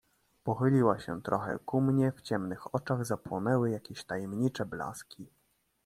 [0.43, 5.29] "Pochyliła się trochę ku mnie, w ciemnych oczach zapłonęły jakieś tajemnicze blaski."